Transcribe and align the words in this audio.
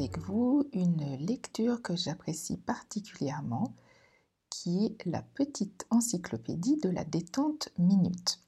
avec 0.00 0.16
vous 0.16 0.66
une 0.72 1.14
lecture 1.16 1.82
que 1.82 1.94
j'apprécie 1.94 2.56
particulièrement, 2.56 3.74
qui 4.48 4.86
est 4.86 5.04
la 5.04 5.20
petite 5.20 5.86
encyclopédie 5.90 6.78
de 6.78 6.88
la 6.88 7.04
détente 7.04 7.68
minute. 7.76 8.40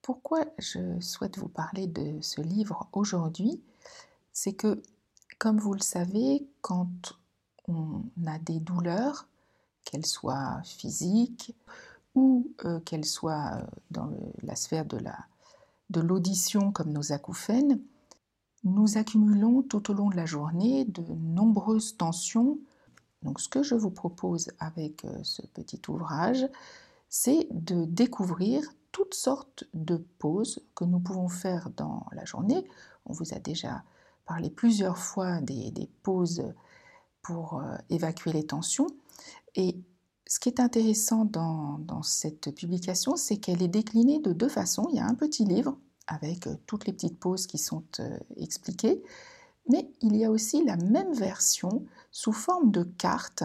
Pourquoi 0.00 0.46
je 0.56 0.98
souhaite 1.00 1.36
vous 1.36 1.50
parler 1.50 1.86
de 1.86 2.18
ce 2.22 2.40
livre 2.40 2.88
aujourd'hui? 2.94 3.60
C'est 4.32 4.54
que, 4.54 4.80
comme 5.38 5.58
vous 5.58 5.74
le 5.74 5.80
savez, 5.80 6.48
quand 6.62 7.18
on 7.68 8.02
a 8.26 8.38
des 8.38 8.58
douleurs, 8.58 9.28
qu'elles 9.84 10.06
soient 10.06 10.62
physiques 10.64 11.54
ou 12.14 12.50
euh, 12.64 12.80
qu'elles 12.80 13.04
soient 13.04 13.50
euh, 13.52 13.66
dans 13.90 14.10
la 14.42 14.56
sphère 14.56 14.86
de 14.86 16.00
l'audition 16.00 16.72
comme 16.72 16.90
nos 16.90 17.12
acouphènes, 17.12 17.82
nous 18.66 18.98
accumulons 18.98 19.62
tout 19.62 19.90
au 19.90 19.94
long 19.94 20.10
de 20.10 20.16
la 20.16 20.26
journée 20.26 20.84
de 20.84 21.02
nombreuses 21.02 21.96
tensions. 21.96 22.58
Donc 23.22 23.40
ce 23.40 23.48
que 23.48 23.62
je 23.62 23.76
vous 23.76 23.90
propose 23.90 24.50
avec 24.58 25.04
euh, 25.04 25.18
ce 25.22 25.42
petit 25.46 25.80
ouvrage, 25.88 26.46
c'est 27.08 27.46
de 27.52 27.84
découvrir 27.84 28.62
toutes 28.90 29.14
sortes 29.14 29.64
de 29.72 29.96
pauses 30.18 30.66
que 30.74 30.84
nous 30.84 30.98
pouvons 30.98 31.28
faire 31.28 31.70
dans 31.76 32.06
la 32.12 32.24
journée. 32.24 32.66
On 33.04 33.12
vous 33.12 33.32
a 33.34 33.38
déjà 33.38 33.84
parlé 34.24 34.50
plusieurs 34.50 34.98
fois 34.98 35.40
des, 35.40 35.88
pauses 36.02 36.42
pour 37.22 37.60
euh, 37.60 37.76
évacuer 37.88 38.32
les 38.32 38.46
tensions. 38.46 38.88
Et 39.54 39.76
ce 40.26 40.40
qui 40.40 40.48
est 40.48 40.58
intéressant 40.58 41.24
dans, 41.24 41.78
dans 41.78 42.02
cette 42.02 42.52
publication, 42.52 43.14
c'est 43.14 43.36
qu'elle 43.36 43.62
est 43.62 43.68
déclinée 43.68 44.18
de 44.18 44.32
deux 44.32 44.48
façons. 44.48 44.88
Il 44.90 44.96
y 44.96 45.00
a 45.00 45.06
un 45.06 45.14
petit 45.14 45.44
livre 45.44 45.78
avec 46.06 46.46
euh, 46.46 46.54
toutes 46.66 46.86
les 46.86 46.92
petites 46.92 47.18
pauses 47.18 47.46
qui 47.46 47.58
sont 47.58 47.84
euh, 48.00 48.18
expliquées, 48.36 49.02
mais 49.68 49.90
il 50.00 50.16
y 50.16 50.24
a 50.24 50.30
aussi 50.30 50.64
la 50.64 50.76
même 50.76 51.12
version 51.12 51.84
sous 52.10 52.32
forme 52.32 52.70
de 52.70 52.84
carte, 52.84 53.42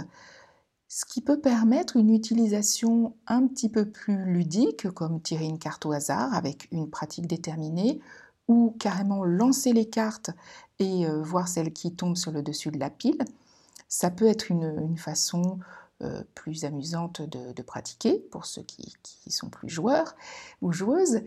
ce 0.88 1.06
qui 1.06 1.22
peut 1.22 1.40
permettre 1.40 1.96
une 1.96 2.14
utilisation 2.14 3.16
un 3.26 3.48
petit 3.48 3.70
peu 3.70 3.90
plus 3.90 4.26
ludique, 4.26 4.90
comme 4.92 5.22
tirer 5.22 5.46
une 5.46 5.58
carte 5.58 5.86
au 5.86 5.94
hasard 5.94 6.34
avec 6.34 6.68
une 6.72 6.90
pratique 6.90 7.28
déterminée, 7.28 8.02
ou 8.48 8.76
carrément 8.80 9.24
lancer 9.24 9.72
les 9.72 9.90
cartes 9.90 10.32
et 10.80 11.08
euh, 11.08 11.22
voir 11.22 11.48
celle 11.48 11.72
qui 11.72 11.96
tombe 11.96 12.18
sur 12.18 12.32
le 12.32 12.44
dessus 12.44 12.72
de 12.72 12.80
la 12.80 12.90
pile. 12.90 13.20
Ça 13.88 14.12
peut 14.12 14.28
être 14.28 14.52
une, 14.52 14.76
une 14.82 14.98
façon 14.98 15.60
euh, 16.04 16.24
plus 16.34 16.66
amusante 16.66 17.22
de, 17.22 17.62
pratiquer 17.62 18.18
pour 18.32 18.46
ceux 18.46 18.64
qui, 18.64 18.92
sont 19.30 19.50
plus 19.50 19.70
joueurs 19.70 20.16
ou 20.62 20.72
joueuses. 20.72 21.22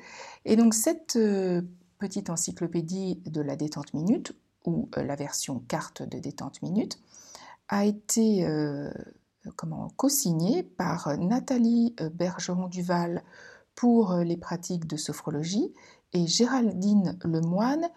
Et 0.44 0.56
donc 0.56 0.74
cette 0.74 1.14
euh, 1.14 1.62
petite 1.98 2.28
encyclopédie 2.28 3.20
de 3.24 3.40
la 3.40 3.54
détente 3.54 3.94
minute, 3.94 4.32
ou 4.64 4.88
euh, 4.96 5.04
la 5.04 5.14
version 5.14 5.60
carte 5.68 6.02
de 6.02 6.18
détente 6.18 6.60
minute, 6.62 6.98
a 7.68 7.84
été 7.84 8.46
co-signée 9.96 10.62
par 10.62 11.16
Nathalie 11.16 11.94
Bergeron-Duval 12.12 13.22
pour 13.74 14.14
les 14.16 14.36
pratiques 14.36 14.86
de 14.86 14.96
sophrologie 14.96 15.72
et 16.12 16.26
Géraldine 16.26 17.18
Lemoine 17.24 17.88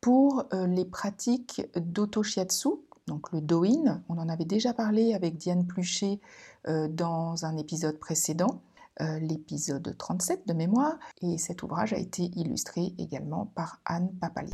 pour 0.00 0.44
les 0.52 0.84
pratiques 0.84 1.62
d'auto-shiatsu, 1.74 2.68
donc 3.06 3.32
le 3.32 3.40
Doin, 3.40 4.02
on 4.08 4.18
en 4.18 4.28
avait 4.28 4.44
déjà 4.44 4.74
parlé 4.74 5.14
avec 5.14 5.36
Diane 5.36 5.66
Pluchet 5.66 6.20
euh, 6.66 6.88
dans 6.88 7.44
un 7.44 7.56
épisode 7.56 7.98
précédent, 7.98 8.60
euh, 9.00 9.18
l'épisode 9.20 9.94
37 9.96 10.48
de 10.48 10.52
mémoire, 10.52 10.96
et 11.22 11.38
cet 11.38 11.62
ouvrage 11.62 11.92
a 11.92 11.98
été 11.98 12.24
illustré 12.34 12.94
également 12.98 13.46
par 13.46 13.80
Anne 13.84 14.10
Papali. 14.20 14.52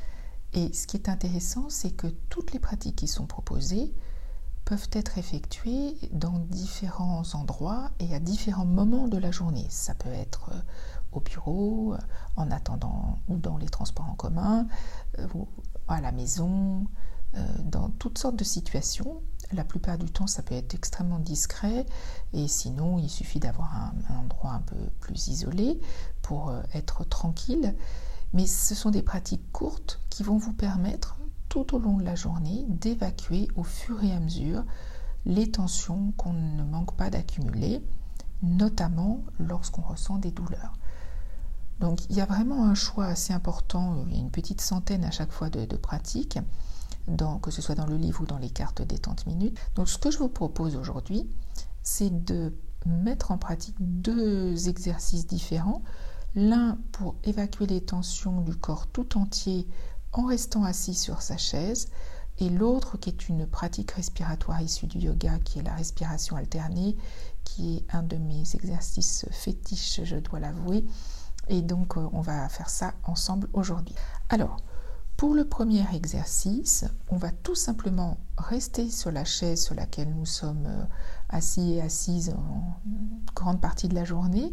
Et 0.52 0.70
ce 0.74 0.86
qui 0.86 0.98
est 0.98 1.08
intéressant, 1.08 1.70
c'est 1.70 1.92
que 1.92 2.08
toutes 2.28 2.52
les 2.52 2.58
pratiques 2.58 2.96
qui 2.96 3.08
sont 3.08 3.26
proposées 3.26 3.94
peuvent 4.66 4.90
être 4.92 5.16
effectuées 5.16 5.96
dans 6.12 6.38
différents 6.38 7.22
endroits 7.32 7.90
et 8.00 8.14
à 8.14 8.20
différents 8.20 8.66
moments 8.66 9.08
de 9.08 9.16
la 9.16 9.30
journée. 9.30 9.66
Ça 9.70 9.94
peut 9.94 10.12
être 10.12 10.50
euh, 10.52 10.60
au 11.12 11.20
bureau, 11.20 11.94
en 12.36 12.50
attendant 12.50 13.18
ou 13.28 13.38
dans 13.38 13.56
les 13.56 13.68
transports 13.68 14.08
en 14.08 14.14
commun, 14.14 14.66
ou 15.34 15.46
à 15.88 16.00
la 16.00 16.10
maison, 16.10 16.86
dans 17.64 17.88
toutes 17.90 18.18
sortes 18.18 18.36
de 18.36 18.44
situations. 18.44 19.22
La 19.52 19.64
plupart 19.64 19.98
du 19.98 20.10
temps, 20.10 20.26
ça 20.26 20.42
peut 20.42 20.54
être 20.54 20.74
extrêmement 20.74 21.18
discret 21.18 21.86
et 22.32 22.48
sinon, 22.48 22.98
il 22.98 23.10
suffit 23.10 23.38
d'avoir 23.38 23.74
un, 23.74 23.92
endroit 24.14 24.52
un 24.52 24.60
peu 24.60 24.76
plus 25.00 25.28
isolé 25.28 25.78
pour 26.22 26.48
euh, 26.48 26.62
être 26.72 27.04
tranquille. 27.04 27.74
Mais 28.32 28.46
ce 28.46 28.74
sont 28.74 28.90
des 28.90 29.02
pratiques 29.02 29.52
courtes 29.52 30.00
qui 30.08 30.22
vont 30.22 30.38
vous 30.38 30.54
permettre 30.54 31.18
tout 31.50 31.74
au 31.74 31.78
long 31.78 31.98
de 31.98 32.04
la 32.04 32.14
journée 32.14 32.64
d'évacuer 32.68 33.48
au 33.56 33.62
fur 33.62 34.02
et 34.02 34.12
à 34.12 34.20
mesure 34.20 34.64
les 35.26 35.50
tensions 35.50 36.12
qu'on 36.16 36.32
ne 36.32 36.64
manque 36.64 36.96
pas 36.96 37.10
d'accumuler, 37.10 37.84
notamment 38.42 39.22
lorsqu'on 39.38 39.82
ressent 39.82 40.16
des 40.16 40.30
douleurs. 40.30 40.72
Donc 41.78 42.00
il 42.08 42.16
y 42.16 42.22
a 42.22 42.26
vraiment 42.26 42.64
un 42.64 42.74
choix 42.74 43.06
assez 43.06 43.34
important, 43.34 44.04
il 44.06 44.14
y 44.14 44.16
a 44.16 44.20
une 44.20 44.30
petite 44.30 44.62
centaine 44.62 45.04
à 45.04 45.10
chaque 45.10 45.32
fois 45.32 45.50
de 45.50 45.76
pratiques 45.76 46.38
que 47.42 47.50
ce 47.50 47.62
soit 47.62 47.74
dans 47.74 47.86
le 47.86 47.96
livre 47.96 48.22
ou 48.22 48.26
dans 48.26 48.38
les 48.38 48.50
cartes 48.50 48.82
détente 48.82 49.26
minutes. 49.26 49.58
Donc 49.74 49.88
ce 49.88 49.98
que 49.98 50.10
je 50.10 50.18
vous 50.18 50.28
propose 50.28 50.76
aujourd'hui, 50.76 51.28
c'est 51.82 52.24
de 52.24 52.52
mettre 52.86 53.30
en 53.30 53.38
pratique 53.38 53.76
deux 53.78 54.68
exercices 54.68 55.26
différents. 55.26 55.82
L'un 56.34 56.78
pour 56.92 57.16
évacuer 57.24 57.66
les 57.66 57.80
tensions 57.80 58.40
du 58.40 58.56
corps 58.56 58.86
tout 58.86 59.18
entier 59.18 59.68
en 60.12 60.26
restant 60.26 60.64
assis 60.64 60.94
sur 60.94 61.22
sa 61.22 61.36
chaise 61.36 61.88
et 62.38 62.48
l'autre 62.48 62.96
qui 62.96 63.10
est 63.10 63.28
une 63.28 63.46
pratique 63.46 63.92
respiratoire 63.92 64.60
issue 64.62 64.86
du 64.86 64.98
yoga 64.98 65.38
qui 65.40 65.58
est 65.58 65.62
la 65.62 65.74
respiration 65.74 66.36
alternée 66.36 66.96
qui 67.44 67.76
est 67.76 67.94
un 67.94 68.02
de 68.02 68.16
mes 68.16 68.42
exercices 68.54 69.26
fétiches 69.30 70.00
je 70.04 70.16
dois 70.16 70.40
l'avouer 70.40 70.84
et 71.48 71.60
donc 71.60 71.96
euh, 71.96 72.08
on 72.12 72.20
va 72.20 72.48
faire 72.48 72.70
ça 72.70 72.94
ensemble 73.04 73.48
aujourd'hui. 73.52 73.94
Alors 74.28 74.56
pour 75.22 75.36
le 75.36 75.44
premier 75.44 75.84
exercice, 75.94 76.84
on 77.08 77.16
va 77.16 77.30
tout 77.30 77.54
simplement 77.54 78.18
rester 78.36 78.90
sur 78.90 79.12
la 79.12 79.24
chaise 79.24 79.62
sur 79.62 79.76
laquelle 79.76 80.12
nous 80.12 80.26
sommes 80.26 80.66
euh, 80.66 80.84
assis 81.28 81.74
et 81.74 81.80
assises 81.80 82.34
en 82.36 82.74
grande 83.32 83.60
partie 83.60 83.86
de 83.86 83.94
la 83.94 84.02
journée. 84.02 84.52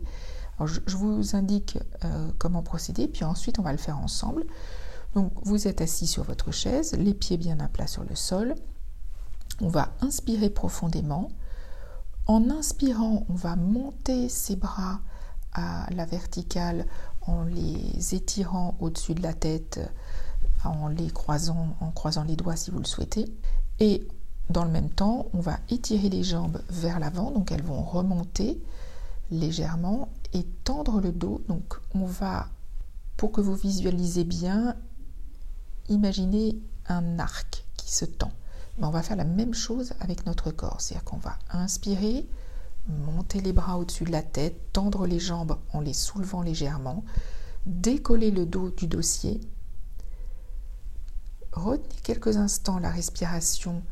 je, 0.64 0.96
vous 0.96 1.36
indique 1.36 1.80
euh, 2.06 2.30
comment 2.38 2.62
procéder, 2.62 3.08
puis 3.08 3.24
ensuite 3.24 3.58
on 3.58 3.64
va 3.64 3.72
le 3.72 3.80
faire 3.80 3.98
ensemble. 3.98 4.46
Donc 5.16 5.32
vous 5.42 5.68
êtes 5.68 5.82
assis 5.82 6.06
sur 6.06 6.24
votre 6.24 6.52
chaise, 6.52 6.94
les 6.94 7.16
pieds 7.16 7.38
bien 7.38 7.60
à 7.60 7.68
plat 7.68 7.88
sur 7.88 8.04
le 8.04 8.14
sol. 8.14 8.54
On 9.62 9.70
va 9.70 9.96
inspirer 10.02 10.52
profondément. 10.52 11.32
En 12.28 12.48
inspirant, 12.52 13.26
on 13.28 13.34
va 13.34 13.56
monter 13.56 14.30
ses 14.30 14.56
bras 14.56 15.00
à 15.52 15.88
la 15.90 16.06
verticale 16.06 16.86
en 17.26 17.44
les 17.44 18.14
étirant 18.14 18.76
au-dessus 18.80 19.16
de 19.16 19.24
la 19.24 19.34
tête 19.34 19.80
en 20.64 20.88
les 20.88 21.10
croisant, 21.10 21.76
en 21.80 21.92
croisant 21.92 22.24
les 22.24 22.36
doigts 22.36 22.56
si 22.56 22.72
vous 22.72 22.80
le 22.80 22.86
souhaitez. 22.86 23.26
Et 23.80 24.08
dans 24.50 24.64
le 24.64 24.72
même 24.72 24.90
temps, 24.90 25.28
on 25.34 25.40
va 25.40 25.60
étirer 25.70 26.10
les 26.10 26.24
jambes 26.24 26.62
vers 26.70 27.00
l'avant, 27.00 27.32
donc 27.32 27.52
elles 27.52 27.64
vont 27.64 27.82
remonter 27.82 28.62
légèrement 29.32 30.10
et 30.34 30.44
tendre 30.64 31.02
le 31.02 31.12
dos. 31.12 31.42
Donc 31.48 31.80
on 31.94 32.06
va, 32.06 32.48
pour 33.16 33.32
que 33.32 33.42
vous 33.42 33.56
visualisez 33.56 34.24
bien, 34.24 34.76
imaginer 35.88 36.58
un 36.88 37.20
arc 37.20 37.66
qui 37.78 37.94
se 37.94 38.06
tend. 38.06 38.32
Mais 38.78 38.86
on 38.86 38.92
va 38.92 39.04
faire 39.04 39.18
la 39.18 39.26
même 39.26 39.54
chose 39.54 39.94
avec 40.00 40.26
notre 40.26 40.52
corps, 40.52 40.82
c'est-à-dire 40.82 41.04
qu'on 41.04 41.18
va 41.18 41.38
inspirer, 41.52 42.28
monter 42.88 43.42
les 43.42 43.54
bras 43.54 43.78
au-dessus 43.78 44.06
de 44.06 44.12
la 44.12 44.24
tête, 44.24 44.72
tendre 44.74 45.06
les 45.06 45.20
jambes 45.20 45.58
en 45.74 45.82
les 45.82 45.94
soulevant 45.94 46.42
légèrement, 46.42 47.04
décoller 47.66 48.32
le 48.32 48.46
dos 48.46 48.72
du 48.72 48.88
dossier 48.88 49.42
Retenez 51.52 52.02
quelques 52.04 52.38
instants 52.38 52.80
la 52.80 52.92
respiration 52.92 53.84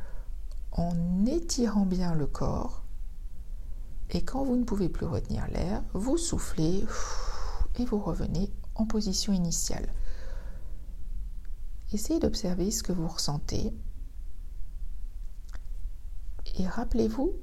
en 0.71 1.25
étirant 1.25 1.85
bien 1.85 2.13
le 2.13 2.27
corps. 2.27 2.83
Et 4.11 4.23
quand 4.23 4.43
vous 4.43 4.55
ne 4.55 4.63
pouvez 4.63 4.89
plus 4.89 5.05
retenir 5.05 5.47
l'air, 5.47 5.83
vous 5.93 6.17
soufflez 6.17 6.85
et 7.79 7.85
vous 7.85 7.99
revenez 7.99 8.51
en 8.75 8.85
position 8.85 9.33
initiale. 9.33 9.87
Essayez 11.91 12.19
d'observer 12.19 12.71
ce 12.71 12.83
que 12.83 12.91
vous 12.91 13.07
ressentez. 13.07 13.73
Et 16.55 16.67
rappelez-vous 16.67 17.33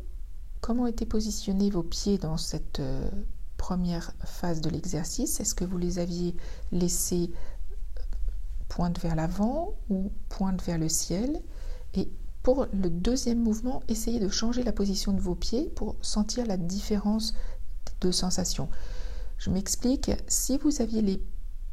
comment 0.61 0.87
étaient 0.87 1.07
positionnés 1.07 1.71
vos 1.71 1.83
pieds 1.83 2.19
dans 2.19 2.37
cette 2.37 2.81
euh, 2.81 3.11
première 3.57 4.13
phase 4.25 4.61
de 4.61 4.71
l'exercice. 4.71 5.41
Est-ce 5.41 5.55
que 5.55 5.65
vous 5.65 5.79
les 5.79 5.99
aviez 5.99 6.37
laissés 6.73 7.31
pointe 8.75 8.99
vers 8.99 9.15
l'avant 9.15 9.75
ou 9.89 10.11
pointe 10.29 10.61
vers 10.65 10.79
le 10.79 10.89
ciel. 10.89 11.41
Et 11.95 12.11
pour 12.43 12.67
le 12.73 12.91
deuxième 12.91 13.41
mouvement, 13.41 13.85
essayez 13.87 14.19
de 14.19 14.29
changer 14.29 14.65
la 14.65 14.73
position 14.73 15.13
de 15.13 15.21
vos 15.21 15.37
pieds 15.37 15.71
pour 15.77 15.95
sentir 16.03 16.45
la 16.45 16.57
différence 16.57 17.35
de 18.01 18.11
sensation. 18.11 18.69
Je 19.39 19.51
m'explique, 19.51 20.11
si 20.27 20.59
vous 20.59 20.83
aviez 20.83 21.03
les 21.03 21.23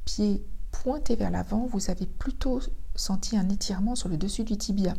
pieds 0.06 0.46
pointez 0.70 1.16
vers 1.16 1.32
l'avant, 1.32 1.66
vous 1.66 1.90
avez 1.90 2.06
plutôt 2.06 2.60
senti 2.94 3.36
un 3.36 3.50
étirement 3.50 3.96
sur 3.96 4.08
le 4.08 4.18
dessus 4.18 4.44
du 4.44 4.56
tibia. 4.56 4.94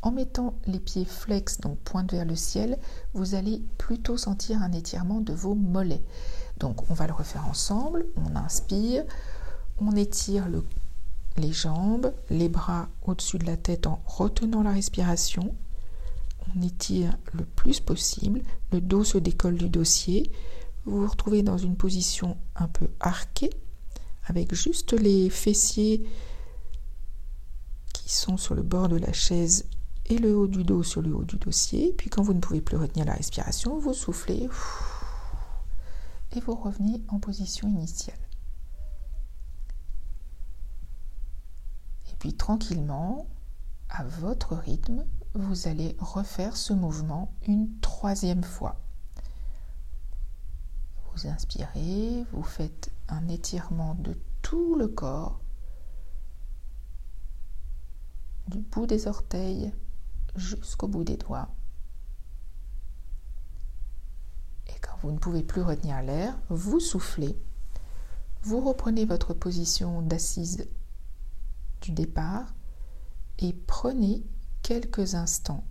En 0.00 0.12
mettant 0.12 0.54
les 0.66 0.80
pieds 0.80 1.04
flex, 1.04 1.60
donc 1.60 1.78
pointe 1.80 2.12
vers 2.12 2.24
le 2.24 2.34
ciel, 2.34 2.78
vous 3.12 3.34
allez 3.34 3.62
plutôt 3.76 4.16
sentir 4.16 4.62
un 4.62 4.72
étirement 4.72 5.20
de 5.20 5.34
vos 5.34 5.54
mollets. 5.54 6.02
Donc 6.58 6.90
on 6.90 6.94
va 6.94 7.06
le 7.06 7.12
refaire 7.12 7.46
ensemble. 7.46 8.06
On 8.16 8.36
inspire, 8.36 9.04
on 9.78 9.92
étire 9.92 10.48
les 11.36 11.52
jambes, 11.52 12.12
les 12.28 12.48
bras 12.48 12.88
au-dessus 13.04 13.38
de 13.38 13.46
la 13.46 13.56
tête 13.56 13.86
en 13.86 14.02
retenant 14.06 14.62
la 14.62 14.72
respiration. 14.72 15.54
On 16.54 16.62
étire 16.62 17.16
le 17.32 17.44
plus 17.44 17.80
possible. 17.80 18.42
Le 18.72 18.80
dos 18.80 19.04
se 19.04 19.18
décolle 19.18 19.56
du 19.56 19.68
dossier. 19.68 20.30
Vous 20.84 21.02
vous 21.02 21.08
retrouvez 21.08 21.42
dans 21.42 21.58
une 21.58 21.76
position 21.76 22.36
un 22.56 22.68
peu 22.68 22.88
arquée 23.00 23.50
avec 24.24 24.54
juste 24.54 24.92
les 24.92 25.30
fessiers 25.30 26.06
qui 27.92 28.12
sont 28.12 28.36
sur 28.36 28.54
le 28.54 28.62
bord 28.62 28.88
de 28.88 28.96
la 28.96 29.12
chaise 29.12 29.66
et 30.06 30.18
le 30.18 30.36
haut 30.36 30.48
du 30.48 30.64
dos 30.64 30.82
sur 30.82 31.02
le 31.02 31.14
haut 31.14 31.24
du 31.24 31.36
dossier. 31.36 31.94
Puis 31.96 32.10
quand 32.10 32.22
vous 32.22 32.34
ne 32.34 32.40
pouvez 32.40 32.60
plus 32.60 32.76
retenir 32.76 33.06
la 33.06 33.14
respiration, 33.14 33.78
vous 33.78 33.94
soufflez 33.94 34.48
et 36.32 36.40
vous 36.40 36.54
revenez 36.54 37.02
en 37.08 37.18
position 37.18 37.68
initiale. 37.68 38.18
Puis 42.20 42.34
tranquillement, 42.34 43.26
à 43.88 44.04
votre 44.04 44.54
rythme, 44.54 45.06
vous 45.34 45.66
allez 45.66 45.96
refaire 45.98 46.56
ce 46.56 46.74
mouvement 46.74 47.32
une 47.46 47.80
troisième 47.80 48.44
fois. 48.44 48.78
Vous 51.12 51.26
inspirez, 51.26 52.24
vous 52.32 52.42
faites 52.42 52.92
un 53.08 53.26
étirement 53.28 53.94
de 53.94 54.16
tout 54.42 54.76
le 54.76 54.86
corps, 54.86 55.40
du 58.48 58.58
bout 58.58 58.86
des 58.86 59.06
orteils 59.06 59.72
jusqu'au 60.36 60.88
bout 60.88 61.04
des 61.04 61.16
doigts. 61.16 61.48
Et 64.66 64.78
quand 64.82 64.96
vous 65.00 65.12
ne 65.12 65.18
pouvez 65.18 65.42
plus 65.42 65.62
retenir 65.62 66.02
l'air, 66.02 66.38
vous 66.50 66.80
soufflez. 66.80 67.34
Vous 68.42 68.60
reprenez 68.60 69.06
votre 69.06 69.32
position 69.32 70.02
d'assise 70.02 70.68
du 71.80 71.92
départ 71.92 72.54
et 73.38 73.52
prenez 73.52 74.22
quelques 74.62 75.14
instants 75.14 75.64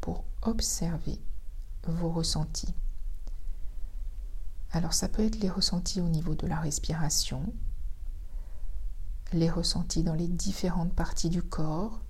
pour 0.00 0.24
observer 0.42 1.18
vos 1.86 2.10
ressentis. 2.10 2.74
Alors 4.72 4.94
ça 4.94 5.08
peut 5.08 5.24
être 5.24 5.40
les 5.40 5.50
ressentis 5.50 6.00
au 6.00 6.08
niveau 6.08 6.34
de 6.34 6.46
la 6.46 6.60
respiration, 6.60 7.52
les 9.32 9.50
ressentis 9.50 10.02
dans 10.02 10.14
les 10.14 10.28
différentes 10.28 10.94
parties 10.94 11.30
du 11.30 11.42
corps, 11.42 12.00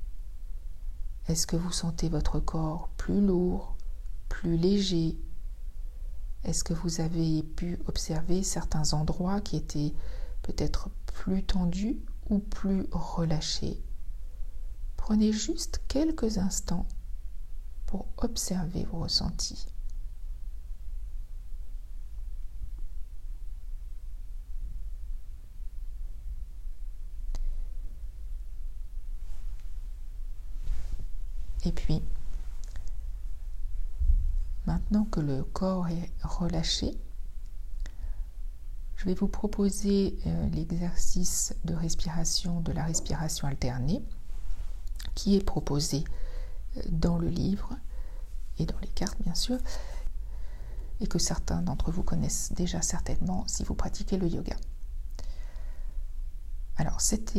est-ce 1.28 1.46
que 1.46 1.56
vous 1.56 1.70
sentez 1.70 2.08
votre 2.08 2.40
corps 2.40 2.88
plus 2.96 3.24
lourd, 3.24 3.76
plus 4.28 4.56
léger? 4.56 5.16
Est-ce 6.42 6.64
que 6.64 6.72
vous 6.72 7.00
avez 7.00 7.42
pu 7.42 7.78
observer 7.86 8.42
certains 8.42 8.94
endroits 8.94 9.40
qui 9.40 9.56
étaient 9.56 9.94
peut-être 10.42 10.88
plus 11.06 11.44
tendus? 11.44 12.00
Plus 12.38 12.86
relâchés 12.92 13.82
Prenez 15.10 15.32
juste 15.32 15.82
quelques 15.88 16.38
instants 16.38 16.86
pour 17.86 18.06
observer 18.18 18.84
vos 18.84 19.00
ressentis. 19.00 19.66
Et 31.64 31.72
puis, 31.72 32.00
maintenant 34.66 35.04
que 35.06 35.18
le 35.18 35.42
corps 35.42 35.88
est 35.88 36.12
relâché, 36.22 36.96
je 39.00 39.06
vais 39.06 39.14
vous 39.14 39.28
proposer 39.28 40.18
euh, 40.26 40.50
l'exercice 40.50 41.54
de 41.64 41.74
respiration, 41.74 42.60
de 42.60 42.70
la 42.70 42.84
respiration 42.84 43.48
alternée, 43.48 44.02
qui 45.14 45.36
est 45.36 45.42
proposé 45.42 46.04
euh, 46.76 46.82
dans 46.90 47.16
le 47.16 47.28
livre 47.28 47.78
et 48.58 48.66
dans 48.66 48.78
les 48.80 48.88
cartes, 48.88 49.16
bien 49.22 49.34
sûr, 49.34 49.56
et 51.00 51.06
que 51.06 51.18
certains 51.18 51.62
d'entre 51.62 51.90
vous 51.90 52.02
connaissent 52.02 52.52
déjà 52.52 52.82
certainement 52.82 53.44
si 53.46 53.64
vous 53.64 53.74
pratiquez 53.74 54.18
le 54.18 54.28
yoga. 54.28 54.56
Alors 56.76 57.00
cet 57.00 57.38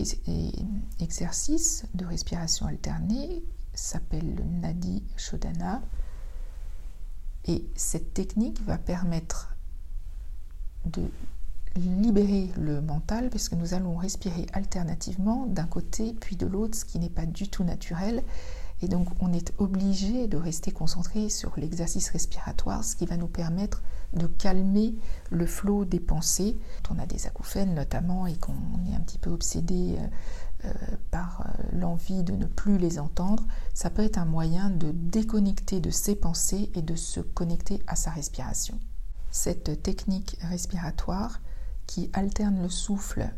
exercice 1.00 1.86
de 1.94 2.06
respiration 2.06 2.66
alternée 2.66 3.44
s'appelle 3.76 4.34
le 4.34 4.44
Nadi 4.44 5.04
Shodhana. 5.16 5.84
Et 7.46 7.68
cette 7.76 8.16
technique 8.16 8.64
va 8.66 8.80
permettre 8.80 9.56
de 10.86 11.12
libérer 11.76 12.50
le 12.58 12.82
mental 12.82 13.30
parce 13.30 13.50
que 13.50 13.56
nous 13.56 13.74
allons 13.74 13.96
respirer 13.96 14.46
alternativement 14.54 15.46
d'un 15.48 15.66
côté 15.66 16.14
puis 16.20 16.36
de 16.36 16.46
l'autre, 16.46 16.78
ce 16.78 16.86
qui 16.86 17.00
n'est 17.00 17.10
pas 17.10 17.26
du 17.26 17.48
tout 17.50 17.64
naturel. 17.64 18.24
Et 18.82 18.88
donc 18.88 19.08
on 19.20 19.32
est 19.32 19.54
obligé 19.60 20.28
de 20.28 20.38
rester 20.38 20.72
concentré 20.72 21.30
sur 21.30 21.54
l'exercice 21.58 22.10
respiratoire, 22.10 22.84
ce 22.84 22.96
qui 22.96 23.06
va 23.06 23.16
nous 23.16 23.28
permettre 23.28 23.84
de 24.14 24.26
calmer 24.26 24.96
le 25.30 25.46
flot 25.46 25.86
des 25.86 26.00
pensées. 26.00 26.58
Quand 26.84 26.96
on 26.96 27.00
a 27.00 27.06
des 27.06 27.28
acouphènes 27.28 27.76
notamment 27.76 28.26
et 28.26 28.36
qu'on 28.38 28.54
est 28.90 28.96
un 28.96 29.00
petit 29.02 29.20
peu 29.20 29.30
obsédé 29.30 29.98
euh, 30.00 30.08
euh, 30.66 30.74
par 31.12 31.42
euh, 31.42 31.64
l'envie 31.74 32.24
de 32.24 32.34
ne 32.34 32.46
plus 32.46 32.78
les 32.78 33.00
entendre, 33.00 33.46
ça 33.74 33.92
peut 33.92 34.04
être 34.04 34.18
un 34.18 34.26
moyen 34.26 34.72
de 34.72 34.92
déconnecter 34.92 35.80
de 35.80 35.92
ses 35.92 36.16
pensées 36.16 36.72
et 36.74 36.82
de 36.82 36.96
se 36.96 37.20
connecter 37.20 37.82
à 37.86 37.96
sa 37.96 38.10
respiration. 38.10 38.80
Cette 39.30 39.84
technique 39.84 40.38
respiratoire 40.42 41.40
qui 41.92 42.10
alterne 42.14 42.62
le 42.62 42.70
souffle 42.70 43.30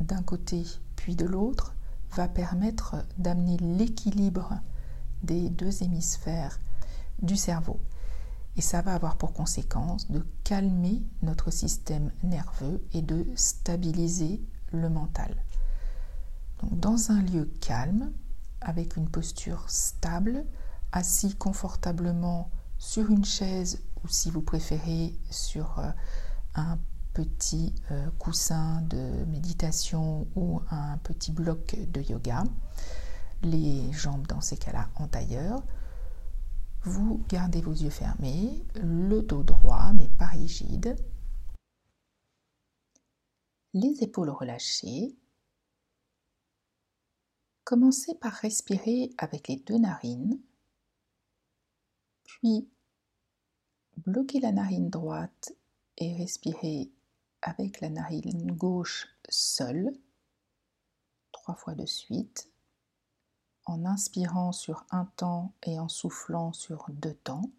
d'un 0.00 0.22
côté 0.22 0.66
puis 0.96 1.16
de 1.16 1.24
l'autre 1.24 1.74
va 2.10 2.28
permettre 2.28 2.96
d'amener 3.16 3.56
l'équilibre 3.56 4.52
des 5.22 5.48
deux 5.48 5.82
hémisphères 5.82 6.60
du 7.22 7.36
cerveau. 7.36 7.80
Et 8.58 8.60
ça 8.60 8.82
va 8.82 8.92
avoir 8.92 9.16
pour 9.16 9.32
conséquence 9.32 10.10
de 10.10 10.26
calmer 10.44 11.06
notre 11.22 11.50
système 11.50 12.12
nerveux 12.22 12.86
et 12.92 13.00
de 13.00 13.24
stabiliser 13.34 14.42
le 14.72 14.90
mental 14.90 15.34
dans 16.72 17.10
un 17.10 17.22
lieu 17.22 17.50
calme, 17.62 18.12
avec 18.60 18.98
une 18.98 19.08
posture 19.08 19.64
stable, 19.70 20.44
assis 20.92 21.34
confortablement 21.34 22.50
sur 22.76 23.10
une 23.10 23.24
chaise 23.24 23.80
ou 24.04 24.08
si 24.08 24.30
vous 24.30 24.42
préférez 24.42 25.18
sur 25.30 25.78
euh, 25.78 25.90
un 26.56 26.78
petit 27.16 27.74
euh, 27.90 28.10
coussin 28.18 28.82
de 28.82 29.24
méditation 29.24 30.28
ou 30.36 30.60
un 30.70 30.98
petit 30.98 31.32
bloc 31.32 31.74
de 31.74 32.02
yoga, 32.02 32.44
les 33.42 33.90
jambes 33.92 34.26
dans 34.26 34.42
ces 34.42 34.58
cas-là 34.58 34.90
en 34.96 35.08
tailleur. 35.08 35.62
Vous 36.82 37.24
gardez 37.30 37.62
vos 37.62 37.72
yeux 37.72 37.88
fermés, 37.88 38.62
le 38.74 39.22
dos 39.22 39.42
droit 39.42 39.92
mais 39.94 40.08
pas 40.08 40.26
rigide, 40.26 40.94
les 43.72 44.02
épaules 44.02 44.30
relâchées, 44.30 45.16
Commencez 47.64 48.14
par 48.14 48.32
respirer 48.32 49.10
avec 49.18 49.48
les 49.48 49.56
deux 49.56 49.78
narines, 49.78 50.38
puis 52.22 52.68
bloquez 53.96 54.38
la 54.38 54.52
narine 54.52 54.88
droite 54.88 55.52
et 55.98 56.14
respirez 56.14 56.92
avec 57.42 57.80
la 57.80 57.90
narine 57.90 58.52
gauche 58.52 59.08
seule, 59.28 59.92
trois 61.32 61.54
fois 61.54 61.74
de 61.74 61.86
suite, 61.86 62.50
en 63.66 63.84
inspirant 63.84 64.52
sur 64.52 64.86
un 64.90 65.06
temps 65.16 65.52
et 65.62 65.78
en 65.78 65.88
soufflant 65.88 66.52
sur 66.52 66.86
deux 66.90 67.14
temps. 67.14 67.50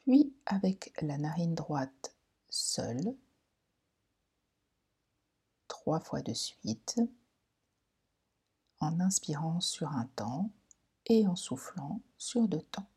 Puis 0.00 0.34
avec 0.46 0.92
la 1.02 1.18
narine 1.18 1.54
droite 1.54 2.16
seule, 2.48 3.16
trois 5.68 6.00
fois 6.00 6.22
de 6.22 6.34
suite 6.34 7.00
en 8.80 9.00
inspirant 9.00 9.60
sur 9.60 9.88
un 9.92 10.06
temps 10.16 10.50
et 11.06 11.26
en 11.26 11.36
soufflant 11.36 12.00
sur 12.18 12.48
deux 12.48 12.62
temps. 12.62 12.88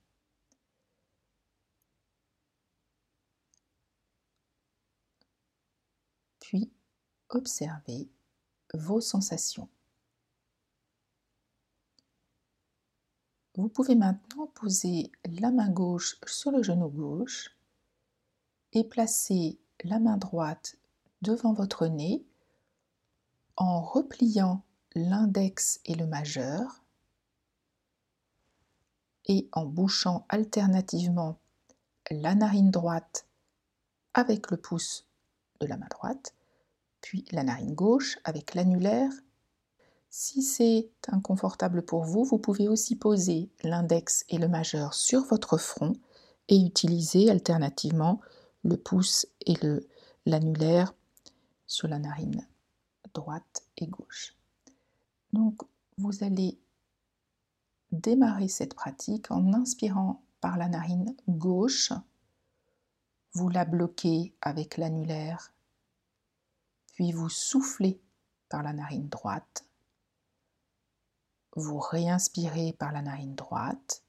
Puis 6.39 6.71
observez 7.35 8.09
vos 8.73 9.01
sensations. 9.01 9.69
Vous 13.55 13.69
pouvez 13.69 13.95
maintenant 13.95 14.47
poser 14.47 15.11
la 15.25 15.51
main 15.51 15.69
gauche 15.69 16.17
sur 16.25 16.51
le 16.51 16.63
genou 16.63 16.89
gauche 16.89 17.55
et 18.71 18.83
placez 18.83 19.59
la 19.83 19.99
main 19.99 20.17
droite 20.17 20.77
devant 21.21 21.53
votre 21.53 21.85
nez 21.87 22.25
en 23.55 23.81
repliant 23.81 24.63
l'index 24.95 25.79
et 25.85 25.93
le 25.93 26.07
majeur 26.07 26.83
et 29.25 29.47
en 29.51 29.65
bouchant 29.65 30.25
alternativement 30.29 31.37
la 32.09 32.35
narine 32.35 32.71
droite 32.71 33.27
avec 34.13 34.51
le 34.51 34.57
pouce 34.57 35.07
de 35.59 35.67
la 35.67 35.77
main 35.77 35.87
droite, 35.89 36.33
puis 37.03 37.25
la 37.31 37.43
narine 37.43 37.75
gauche 37.75 38.17
avec 38.23 38.55
l'annulaire. 38.55 39.11
Si 40.09 40.41
c'est 40.41 40.89
inconfortable 41.07 41.83
pour 41.83 42.05
vous, 42.05 42.23
vous 42.23 42.39
pouvez 42.39 42.67
aussi 42.67 42.95
poser 42.95 43.51
l'index 43.61 44.25
et 44.29 44.37
le 44.37 44.47
majeur 44.47 44.93
sur 44.93 45.23
votre 45.25 45.57
front 45.57 45.93
et 46.47 46.57
utiliser 46.57 47.29
alternativement 47.29 48.21
le 48.63 48.77
pouce 48.77 49.27
et 49.45 49.55
l'annulaire 50.25 50.95
sur 51.67 51.87
la 51.87 51.99
narine 51.99 52.47
droite 53.13 53.63
et 53.77 53.87
gauche. 53.87 54.35
Donc 55.33 55.61
vous 55.97 56.23
allez 56.23 56.57
démarrer 57.91 58.47
cette 58.47 58.75
pratique 58.75 59.29
en 59.29 59.53
inspirant 59.53 60.23
par 60.41 60.57
la 60.57 60.69
narine 60.69 61.15
gauche. 61.27 61.91
Vous 63.33 63.49
la 63.49 63.65
bloquez 63.65 64.35
avec 64.41 64.77
l'annulaire, 64.77 65.52
puis 66.93 67.11
vous 67.11 67.29
soufflez 67.29 68.01
par 68.49 68.63
la 68.63 68.73
narine 68.73 69.09
droite. 69.09 69.65
Vous 71.55 71.77
réinspirez 71.77 72.73
par 72.73 72.91
la 72.91 73.01
narine 73.01 73.35
droite. 73.35 74.03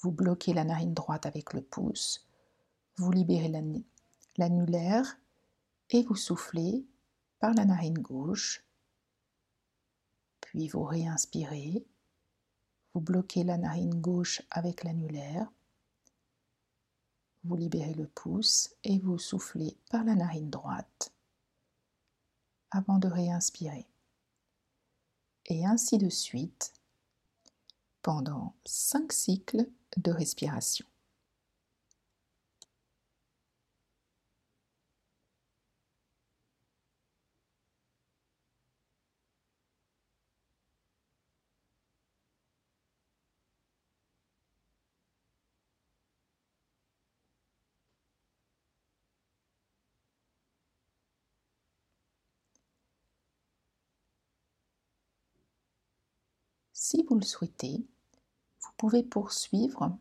Vous 0.00 0.10
bloquez 0.10 0.52
la 0.52 0.64
narine 0.64 0.94
droite 0.94 1.26
avec 1.26 1.54
le 1.54 1.62
pouce. 1.62 2.26
Vous 2.96 3.10
libérez 3.10 3.50
l'annulaire 4.36 5.18
et 5.90 6.02
vous 6.02 6.16
soufflez 6.16 6.84
par 7.38 7.54
la 7.54 7.64
narine 7.64 7.98
gauche. 7.98 8.64
Puis 10.40 10.68
vous 10.68 10.84
réinspirez 10.84 11.86
vous 12.96 13.02
bloquez 13.02 13.44
la 13.44 13.58
narine 13.58 14.00
gauche 14.00 14.40
avec 14.50 14.82
l'annulaire. 14.82 15.52
Vous 17.44 17.54
libérez 17.54 17.92
le 17.92 18.06
pouce 18.06 18.74
et 18.84 18.98
vous 19.00 19.18
soufflez 19.18 19.76
par 19.90 20.02
la 20.02 20.14
narine 20.14 20.48
droite 20.48 21.12
avant 22.76 22.98
de 22.98 23.08
réinspirer. 23.08 23.86
Et 25.46 25.64
ainsi 25.64 25.98
de 25.98 26.08
suite 26.08 26.72
pendant 28.02 28.54
cinq 28.64 29.12
cycles 29.12 29.66
de 29.96 30.10
respiration. 30.10 30.86
Si 56.88 57.02
vous 57.02 57.16
le 57.16 57.24
souhaitez, 57.24 57.84
vous 58.60 58.70
pouvez 58.76 59.02
poursuivre 59.02 59.98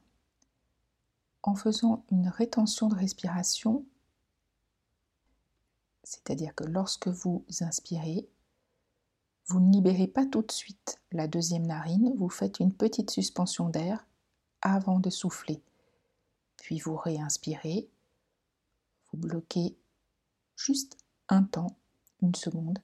en 1.42 1.56
faisant 1.56 2.06
une 2.12 2.28
rétention 2.28 2.90
de 2.90 2.94
respiration, 2.94 3.84
c'est-à-dire 6.04 6.54
que 6.54 6.64
lorsque 6.64 7.08
vous 7.08 7.44
inspirez, 7.62 8.30
vous 9.48 9.62
ne 9.62 9.74
libérez 9.74 10.06
pas 10.06 10.28
tout 10.28 10.44
de 10.44 10.52
suite 10.52 11.02
la 11.12 11.28
deuxième 11.28 11.66
narine, 11.66 12.14
vous 12.18 12.30
faites 12.30 12.60
une 12.60 12.72
petite 12.72 13.10
suspension 13.10 13.70
d'air 13.70 14.06
avant 14.62 15.00
de 15.00 15.10
souffler. 15.10 15.64
Puis 16.58 16.78
vous 16.78 16.98
réinspirez, 16.98 17.90
vous 19.12 19.18
bloquez 19.18 19.76
juste 20.56 20.98
un 21.30 21.42
temps, 21.46 21.76
une 22.22 22.36
seconde, 22.36 22.78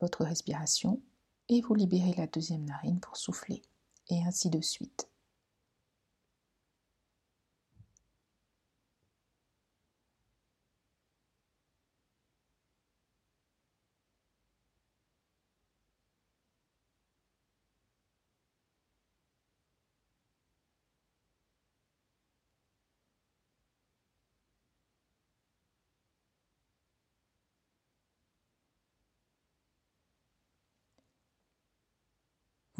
votre 0.00 0.24
respiration 0.24 1.02
et 1.50 1.60
vous 1.60 1.74
libérez 1.74 2.14
la 2.16 2.28
deuxième 2.28 2.64
narine 2.64 3.00
pour 3.00 3.16
souffler, 3.16 3.60
et 4.08 4.22
ainsi 4.22 4.50
de 4.50 4.60
suite. 4.60 5.09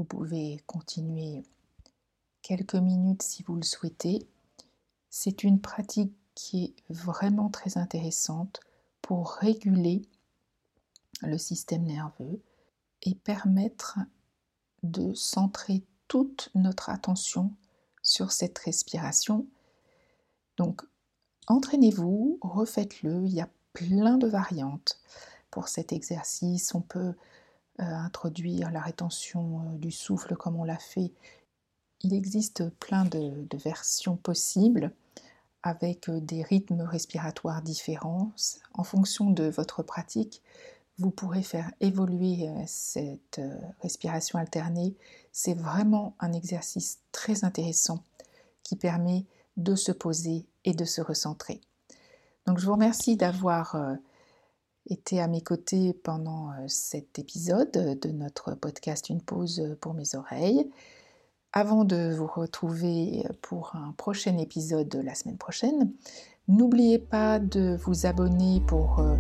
Vous 0.00 0.07
pouvez 0.07 0.62
continuer 0.64 1.42
quelques 2.40 2.75
minutes 2.75 3.23
si 3.23 3.42
vous 3.42 3.54
le 3.54 3.62
souhaitez. 3.62 4.26
C'est 5.11 5.45
une 5.45 5.61
pratique 5.61 6.14
qui 6.35 6.64
est 6.64 6.75
vraiment 6.88 7.50
très 7.50 7.76
intéressante 7.76 8.61
pour 9.02 9.33
réguler 9.33 10.09
le 11.21 11.37
système 11.37 11.83
nerveux 11.83 12.40
et 13.02 13.14
permettre 13.14 13.99
de 14.83 15.12
centrer 15.12 15.85
toute 16.09 16.49
notre 16.54 16.88
attention 16.88 17.54
sur 18.00 18.33
cette 18.33 18.59
respiration. 18.61 19.47
Donc, 20.57 20.80
entraînez-vous, 21.47 22.38
refaites-le, 22.40 23.26
il 23.26 23.35
y 23.35 23.42
a 23.42 23.50
plein 23.75 24.16
de 24.16 24.28
variantes 24.28 24.99
pour 25.50 25.69
cet 25.69 25.92
exercice. 25.92 26.75
On 26.75 26.80
peut 26.80 27.12
introduire 27.84 28.70
la 28.70 28.80
rétention 28.80 29.60
euh, 29.60 29.78
du 29.78 29.90
souffle 29.90 30.37
comme 30.37 30.56
on 30.56 30.64
l'a 30.64 30.78
fait. 30.78 31.12
Il 32.02 32.14
existe 32.14 32.68
plein 32.78 33.04
de, 33.04 33.46
versions 33.56 34.16
possibles 34.16 34.92
avec 35.62 36.08
euh, 36.08 36.20
des 36.20 36.42
rythmes 36.42 36.82
respiratoires 36.82 37.62
différents. 37.62 38.32
En 38.75 38.84
fonction 38.84 39.30
de 39.30 39.44
votre 39.44 39.82
pratique, 39.82 40.42
vous 40.99 41.10
pourrez 41.10 41.42
faire 41.42 41.70
évoluer 41.80 42.46
cette 42.66 43.40
respiration 43.80 44.38
alternée. 44.38 44.94
C'est 45.32 45.54
vraiment 45.54 46.14
un 46.20 46.34
exercice 46.34 46.99
très 47.10 47.42
intéressant 47.42 48.04
qui 48.62 48.76
permet 48.76 49.25
de 49.56 49.76
se 49.76 49.92
poser 49.92 50.44
et 50.66 50.75
de 50.75 50.84
se 50.84 51.00
recentrer. 51.00 51.62
Donc 52.46 52.58
je 52.58 52.66
vous 52.66 52.72
remercie 52.72 53.16
d'avoir 53.16 53.76
été 54.90 55.20
à 55.20 55.28
mes 55.28 55.40
côtés 55.40 55.92
pendant 55.92 56.50
euh, 56.50 56.64
cet 56.66 57.18
épisode 57.18 57.70
de 57.73 58.09
notre 58.11 58.54
podcast 58.54 59.09
Une 59.09 59.23
pause 59.23 59.76
pour 59.80 59.94
mes 59.94 60.14
oreilles. 60.14 60.70
Avant 61.52 61.85
de 61.85 62.14
vous 62.14 62.26
retrouver 62.26 63.25
pour 63.42 63.75
un 63.75 63.92
prochain 63.97 64.38
épisode 64.38 64.94
la 65.04 65.14
semaine 65.14 65.38
prochaine, 65.38 65.92
n'oubliez 66.47 66.99
pas 66.99 67.38
de 67.40 67.76
vous 67.82 68.06
abonner 68.06 68.61
pour 68.66 69.00
euh, 69.00 69.16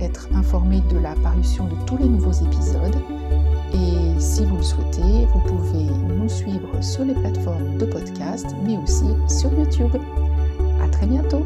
être 0.00 0.28
informé 0.34 0.80
de 0.90 0.98
la 0.98 1.14
parution 1.16 1.66
de 1.66 1.86
tous 1.86 1.96
les 1.96 2.08
nouveaux 2.08 2.32
épisodes. 2.32 2.96
Et 3.72 4.20
si 4.20 4.44
vous 4.44 4.56
le 4.56 4.62
souhaitez, 4.62 5.26
vous 5.26 5.40
pouvez 5.46 5.84
nous 5.84 6.28
suivre 6.28 6.82
sur 6.82 7.04
les 7.04 7.14
plateformes 7.14 7.78
de 7.78 7.86
podcast, 7.86 8.46
mais 8.64 8.76
aussi 8.76 9.06
sur 9.28 9.52
YouTube. 9.52 9.96
À 10.82 10.88
très 10.88 11.06
bientôt! 11.06 11.44